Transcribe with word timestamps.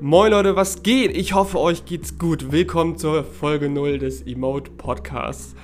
Moin 0.00 0.30
Leute, 0.30 0.54
was 0.54 0.84
geht? 0.84 1.16
Ich 1.16 1.34
hoffe, 1.34 1.58
euch 1.58 1.84
geht's 1.84 2.20
gut. 2.20 2.52
Willkommen 2.52 2.96
zur 2.98 3.24
Folge 3.24 3.68
0 3.68 3.98
des 3.98 4.22
Emote 4.22 4.70
Podcasts. 4.70 5.56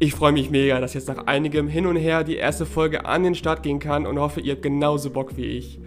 Ich 0.00 0.12
freue 0.12 0.32
mich 0.32 0.50
mega, 0.50 0.80
dass 0.80 0.94
jetzt 0.94 1.06
nach 1.06 1.28
einigem 1.28 1.68
Hin 1.68 1.86
und 1.86 1.94
Her 1.94 2.24
die 2.24 2.34
erste 2.34 2.66
Folge 2.66 3.06
an 3.06 3.22
den 3.22 3.36
Start 3.36 3.62
gehen 3.62 3.78
kann 3.78 4.04
und 4.04 4.18
hoffe, 4.18 4.40
ihr 4.40 4.54
habt 4.54 4.62
genauso 4.62 5.10
Bock 5.10 5.36
wie 5.36 5.44
ich. 5.44 5.78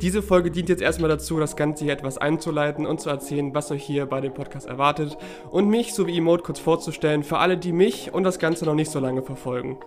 Diese 0.00 0.20
Folge 0.20 0.50
dient 0.50 0.68
jetzt 0.68 0.82
erstmal 0.82 1.08
dazu, 1.08 1.38
das 1.38 1.54
Ganze 1.54 1.84
hier 1.84 1.92
etwas 1.92 2.18
einzuleiten 2.18 2.86
und 2.86 3.00
zu 3.00 3.08
erzählen, 3.08 3.54
was 3.54 3.70
euch 3.70 3.84
hier 3.84 4.06
bei 4.06 4.20
dem 4.20 4.34
Podcast 4.34 4.66
erwartet 4.66 5.16
und 5.48 5.68
mich 5.68 5.94
sowie 5.94 6.18
Emote 6.18 6.42
kurz 6.42 6.58
vorzustellen 6.58 7.22
für 7.22 7.38
alle, 7.38 7.56
die 7.56 7.72
mich 7.72 8.12
und 8.12 8.24
das 8.24 8.40
Ganze 8.40 8.64
noch 8.64 8.74
nicht 8.74 8.90
so 8.90 8.98
lange 8.98 9.22
verfolgen. 9.22 9.78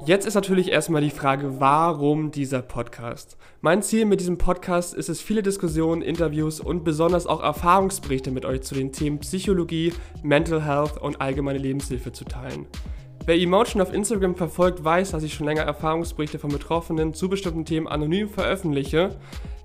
Jetzt 0.00 0.26
ist 0.26 0.34
natürlich 0.34 0.72
erstmal 0.72 1.00
die 1.00 1.10
Frage, 1.10 1.60
warum 1.60 2.32
dieser 2.32 2.60
Podcast? 2.60 3.36
Mein 3.60 3.82
Ziel 3.82 4.04
mit 4.04 4.18
diesem 4.18 4.36
Podcast 4.36 4.94
ist 4.94 5.08
es, 5.08 5.20
viele 5.20 5.44
Diskussionen, 5.44 6.02
Interviews 6.02 6.58
und 6.58 6.82
besonders 6.82 7.28
auch 7.28 7.40
Erfahrungsberichte 7.40 8.32
mit 8.32 8.44
euch 8.44 8.62
zu 8.62 8.74
den 8.74 8.90
Themen 8.90 9.20
Psychologie, 9.20 9.92
Mental 10.24 10.64
Health 10.64 11.00
und 11.00 11.20
allgemeine 11.20 11.60
Lebenshilfe 11.60 12.10
zu 12.10 12.24
teilen. 12.24 12.66
Wer 13.26 13.36
Emotion 13.36 13.80
auf 13.80 13.94
Instagram 13.94 14.34
verfolgt, 14.34 14.82
weiß, 14.82 15.12
dass 15.12 15.22
ich 15.22 15.34
schon 15.34 15.46
länger 15.46 15.62
Erfahrungsberichte 15.62 16.40
von 16.40 16.50
Betroffenen 16.50 17.14
zu 17.14 17.28
bestimmten 17.28 17.64
Themen 17.64 17.86
anonym 17.86 18.28
veröffentliche. 18.28 19.10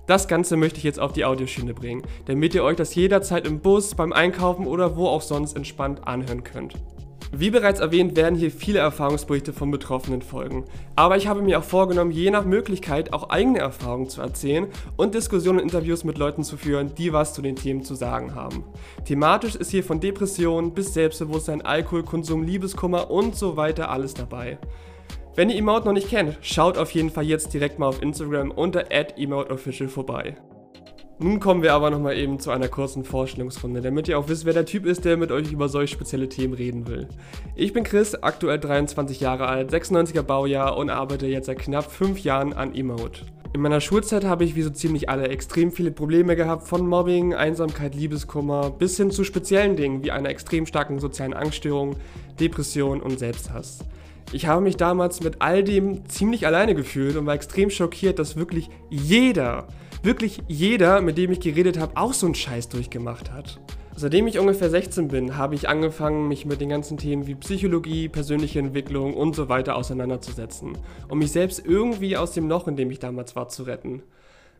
Das 0.06 0.28
Ganze 0.28 0.56
möchte 0.56 0.78
ich 0.78 0.84
jetzt 0.84 1.00
auf 1.00 1.12
die 1.12 1.24
Audioschiene 1.24 1.74
bringen, 1.74 2.02
damit 2.26 2.54
ihr 2.54 2.62
euch 2.62 2.76
das 2.76 2.94
jederzeit 2.94 3.44
im 3.44 3.58
Bus, 3.58 3.96
beim 3.96 4.12
Einkaufen 4.12 4.68
oder 4.68 4.96
wo 4.96 5.08
auch 5.08 5.22
sonst 5.22 5.56
entspannt 5.56 6.06
anhören 6.06 6.44
könnt. 6.44 6.74
Wie 7.30 7.50
bereits 7.50 7.80
erwähnt, 7.80 8.16
werden 8.16 8.38
hier 8.38 8.50
viele 8.50 8.78
Erfahrungsberichte 8.78 9.52
von 9.52 9.70
Betroffenen 9.70 10.22
folgen. 10.22 10.64
Aber 10.96 11.16
ich 11.16 11.26
habe 11.26 11.42
mir 11.42 11.58
auch 11.58 11.64
vorgenommen, 11.64 12.10
je 12.10 12.30
nach 12.30 12.44
Möglichkeit 12.44 13.12
auch 13.12 13.28
eigene 13.28 13.58
Erfahrungen 13.58 14.08
zu 14.08 14.22
erzählen 14.22 14.66
und 14.96 15.14
Diskussionen 15.14 15.58
und 15.58 15.64
Interviews 15.64 16.04
mit 16.04 16.16
Leuten 16.16 16.42
zu 16.42 16.56
führen, 16.56 16.94
die 16.94 17.12
was 17.12 17.34
zu 17.34 17.42
den 17.42 17.56
Themen 17.56 17.84
zu 17.84 17.94
sagen 17.94 18.34
haben. 18.34 18.64
Thematisch 19.04 19.56
ist 19.56 19.70
hier 19.70 19.84
von 19.84 20.00
Depressionen 20.00 20.72
bis 20.72 20.94
Selbstbewusstsein, 20.94 21.62
Alkoholkonsum, 21.62 22.42
Liebeskummer 22.42 23.10
und 23.10 23.36
so 23.36 23.56
weiter 23.56 23.90
alles 23.90 24.14
dabei. 24.14 24.58
Wenn 25.34 25.50
ihr 25.50 25.56
Emote 25.56 25.86
noch 25.86 25.92
nicht 25.92 26.08
kennt, 26.08 26.38
schaut 26.40 26.78
auf 26.78 26.90
jeden 26.92 27.10
Fall 27.10 27.24
jetzt 27.24 27.54
direkt 27.54 27.78
mal 27.78 27.86
auf 27.86 28.02
Instagram 28.02 28.50
unter 28.50 28.90
@emoteofficial 28.90 29.88
vorbei. 29.88 30.36
Nun 31.20 31.40
kommen 31.40 31.64
wir 31.64 31.74
aber 31.74 31.90
nochmal 31.90 32.16
eben 32.16 32.38
zu 32.38 32.52
einer 32.52 32.68
kurzen 32.68 33.02
Vorstellungsrunde, 33.02 33.80
damit 33.80 34.06
ihr 34.06 34.16
auch 34.20 34.28
wisst, 34.28 34.44
wer 34.44 34.52
der 34.52 34.66
Typ 34.66 34.86
ist, 34.86 35.04
der 35.04 35.16
mit 35.16 35.32
euch 35.32 35.50
über 35.50 35.68
solch 35.68 35.90
spezielle 35.90 36.28
Themen 36.28 36.54
reden 36.54 36.86
will. 36.86 37.08
Ich 37.56 37.72
bin 37.72 37.82
Chris, 37.82 38.14
aktuell 38.14 38.60
23 38.60 39.18
Jahre 39.18 39.48
alt, 39.48 39.72
96er 39.72 40.22
Baujahr 40.22 40.76
und 40.76 40.90
arbeite 40.90 41.26
jetzt 41.26 41.46
seit 41.46 41.58
knapp 41.58 41.90
5 41.90 42.20
Jahren 42.20 42.52
an 42.52 42.72
Emote. 42.72 43.22
In 43.52 43.62
meiner 43.62 43.80
Schulzeit 43.80 44.24
habe 44.24 44.44
ich 44.44 44.54
wie 44.54 44.62
so 44.62 44.70
ziemlich 44.70 45.08
alle 45.08 45.26
extrem 45.26 45.72
viele 45.72 45.90
Probleme 45.90 46.36
gehabt, 46.36 46.68
von 46.68 46.86
Mobbing, 46.86 47.34
Einsamkeit, 47.34 47.96
Liebeskummer 47.96 48.70
bis 48.70 48.96
hin 48.96 49.10
zu 49.10 49.24
speziellen 49.24 49.74
Dingen 49.74 50.04
wie 50.04 50.12
einer 50.12 50.28
extrem 50.28 50.66
starken 50.66 51.00
sozialen 51.00 51.34
Angststörung, 51.34 51.96
Depression 52.38 53.00
und 53.00 53.18
Selbsthass. 53.18 53.80
Ich 54.32 54.46
habe 54.46 54.60
mich 54.60 54.76
damals 54.76 55.22
mit 55.22 55.40
all 55.40 55.64
dem 55.64 56.08
ziemlich 56.08 56.46
alleine 56.46 56.74
gefühlt 56.74 57.16
und 57.16 57.26
war 57.26 57.34
extrem 57.34 57.70
schockiert, 57.70 58.18
dass 58.18 58.36
wirklich 58.36 58.68
jeder 58.90 59.66
wirklich 60.02 60.42
jeder, 60.48 61.00
mit 61.00 61.18
dem 61.18 61.32
ich 61.32 61.40
geredet 61.40 61.78
habe, 61.78 61.96
auch 61.96 62.12
so 62.12 62.26
einen 62.26 62.34
Scheiß 62.34 62.68
durchgemacht 62.68 63.32
hat. 63.32 63.60
Seitdem 63.96 64.28
ich 64.28 64.38
ungefähr 64.38 64.70
16 64.70 65.08
bin, 65.08 65.36
habe 65.36 65.56
ich 65.56 65.68
angefangen, 65.68 66.28
mich 66.28 66.46
mit 66.46 66.60
den 66.60 66.68
ganzen 66.68 66.98
Themen 66.98 67.26
wie 67.26 67.34
Psychologie, 67.34 68.08
persönliche 68.08 68.60
Entwicklung 68.60 69.14
und 69.14 69.34
so 69.34 69.48
weiter 69.48 69.74
auseinanderzusetzen, 69.74 70.78
um 71.08 71.18
mich 71.18 71.32
selbst 71.32 71.64
irgendwie 71.66 72.16
aus 72.16 72.32
dem 72.32 72.48
Loch, 72.48 72.68
in 72.68 72.76
dem 72.76 72.90
ich 72.92 73.00
damals 73.00 73.34
war, 73.34 73.48
zu 73.48 73.64
retten. 73.64 74.02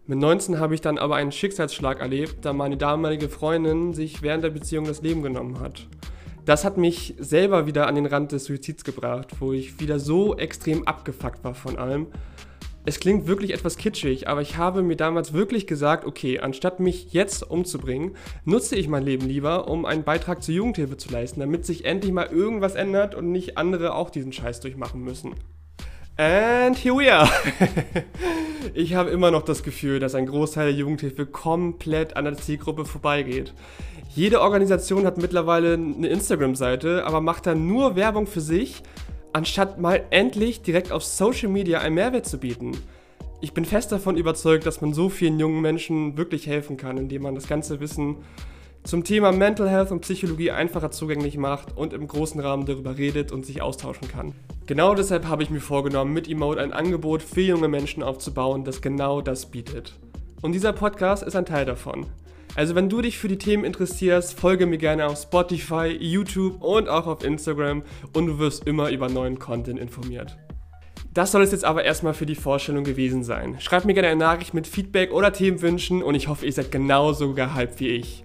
Mit 0.07 0.19
19 0.19 0.59
habe 0.59 0.75
ich 0.75 0.81
dann 0.81 0.99
aber 0.99 1.17
einen 1.17 1.31
Schicksalsschlag 1.31 2.01
erlebt, 2.01 2.45
da 2.45 2.53
meine 2.53 2.77
damalige 2.77 3.29
Freundin 3.29 3.93
sich 3.93 4.23
während 4.23 4.43
der 4.43 4.51
Beziehung 4.51 4.87
das 4.87 5.03
Leben 5.03 5.23
genommen 5.23 5.61
hat. 5.61 5.87
Das 6.49 6.65
hat 6.65 6.79
mich 6.79 7.15
selber 7.19 7.67
wieder 7.67 7.87
an 7.89 7.95
den 7.95 8.07
Rand 8.07 8.33
des 8.33 8.47
Suizids 8.47 8.83
gebracht, 8.83 9.29
wo 9.39 9.53
ich 9.53 9.81
wieder 9.81 9.99
so 9.99 10.35
extrem 10.35 10.89
abgefuckt 10.89 11.45
war 11.45 11.55
von 11.55 11.77
allem 11.77 12.07
es 12.87 13.01
klingt 13.01 13.27
wirklich 13.27 13.53
etwas 13.53 13.77
kitschig, 13.77 14.29
aber 14.29 14.41
ich 14.41 14.57
habe 14.57 14.83
mir 14.83 14.97
damals 14.97 15.35
wirklich 15.35 15.67
gesagt, 15.67 16.07
okay, 16.07 16.41
anstatt 16.41 16.81
mich 16.81 17.13
jetzt 17.13 17.43
umzubringen, 17.43 18.17
nutze 18.47 18.77
ich 18.77 18.89
mein 18.89 19.05
Leben 19.05 19.27
lieber, 19.27 19.69
um 19.69 19.85
einen 19.85 20.05
Beitrag 20.05 20.43
zur 20.43 20.55
Jugendhilfe 20.55 20.97
zu 20.97 21.11
leisten, 21.11 21.41
damit 21.41 21.67
sich 21.67 21.85
endlich 21.85 22.13
mal 22.13 22.29
irgendwas 22.29 22.77
ändert 22.77 23.15
und 23.15 23.31
nicht 23.31 23.59
andere 23.59 23.95
auch 23.95 24.09
diesen 24.09 24.33
Scheiß 24.33 24.61
durchmachen 24.61 25.03
müssen. 25.03 25.35
And 26.17 26.83
here 26.83 26.97
we 26.97 27.13
are. 27.13 27.29
ich 28.75 28.95
habe 28.95 29.11
immer 29.11 29.31
noch 29.31 29.43
das 29.43 29.63
Gefühl, 29.63 30.01
dass 30.01 30.15
ein 30.15 30.27
Großteil 30.27 30.67
der 30.67 30.79
Jugendhilfe 30.79 31.27
komplett 31.27 32.17
an 32.17 32.25
der 32.25 32.37
Zielgruppe 32.37 32.85
vorbeigeht. 32.85 33.55
Jede 34.15 34.41
Organisation 34.41 35.07
hat 35.07 35.19
mittlerweile 35.19 35.75
eine 35.75 36.09
Instagram-Seite, 36.09 37.05
aber 37.05 37.21
macht 37.21 37.47
dann 37.47 37.67
nur 37.67 37.97
Werbung 37.97 38.27
für 38.27 38.41
sich 38.41 38.83
anstatt 39.33 39.79
mal 39.79 40.05
endlich 40.11 40.63
direkt 40.63 40.91
auf 40.91 41.05
Social 41.05 41.49
Media 41.49 41.81
einen 41.81 41.95
Mehrwert 41.95 42.27
zu 42.27 42.39
bieten. 42.39 42.73
Ich 43.41 43.53
bin 43.53 43.65
fest 43.65 43.93
davon 43.93 44.17
überzeugt, 44.17 44.67
dass 44.67 44.81
man 44.81 44.93
so 44.93 45.09
vielen 45.09 45.39
jungen 45.39 45.61
Menschen 45.61 46.17
wirklich 46.17 46.47
helfen 46.47 46.77
kann, 46.77 46.99
indem 46.99 47.23
man 47.23 47.35
das 47.35 47.47
ganze 47.47 47.79
Wissen 47.79 48.17
zum 48.89 49.05
Thema 49.05 49.33
Mental 49.33 49.69
Health 49.69 49.93
und 49.93 50.01
Psychologie 50.01 50.51
einfacher 50.51 50.91
zugänglich 50.91 51.37
macht 51.37 51.77
und 51.77 51.93
im 51.93 52.09
großen 52.09 52.41
Rahmen 52.41 52.65
darüber 52.65 52.97
redet 52.97 53.33
und 53.33 53.45
sich 53.45 53.61
austauschen 53.61 54.09
kann. 54.09 54.33
Genau 54.67 54.95
deshalb 54.95 55.27
habe 55.27 55.43
ich 55.43 55.51
mir 55.51 55.61
vorgenommen, 55.61 56.15
mit 56.15 56.27
Emote 56.27 56.63
ein 56.63 56.73
Angebot 56.73 57.23
für 57.23 57.43
junge 57.43 57.69
Menschen 57.69 58.03
aufzubauen, 58.03 58.65
das 58.65 58.81
genau 58.81 59.21
das 59.21 59.51
bietet. 59.51 59.93
Und 60.41 60.53
dieser 60.53 60.73
Podcast 60.73 61.23
ist 61.23 61.37
ein 61.37 61.45
Teil 61.45 61.67
davon. 61.67 62.07
Also 62.55 62.75
wenn 62.75 62.89
du 62.89 63.03
dich 63.03 63.19
für 63.19 63.29
die 63.29 63.37
Themen 63.37 63.65
interessierst, 63.65 64.41
folge 64.41 64.65
mir 64.65 64.79
gerne 64.79 65.05
auf 65.07 65.21
Spotify, 65.21 65.89
YouTube 65.89 66.63
und 66.63 66.89
auch 66.89 67.07
auf 67.07 67.23
Instagram 67.23 67.83
und 68.15 68.27
du 68.27 68.39
wirst 68.39 68.67
immer 68.67 68.89
über 68.89 69.11
neuen 69.11 69.39
Content 69.39 69.79
informiert. 69.79 70.39
Das 71.13 71.33
soll 71.33 71.43
es 71.43 71.53
jetzt 71.53 71.67
aber 71.67 71.85
erstmal 71.85 72.15
für 72.15 72.27
die 72.27 72.35
Vorstellung 72.35 72.85
gewesen 72.85 73.23
sein. 73.23 73.57
Schreibt 73.61 73.85
mir 73.85 73.93
gerne 73.93 74.09
eine 74.09 74.19
Nachricht 74.21 74.55
mit 74.55 74.67
Feedback 74.67 75.13
oder 75.13 75.31
Themenwünschen 75.35 76.03
und 76.03 76.15
ich 76.15 76.29
hoffe, 76.29 76.47
ihr 76.47 76.53
seid 76.55 76.73
genauso 76.73 77.35
gehypt 77.35 77.81
wie 77.81 77.89
ich. 77.89 78.25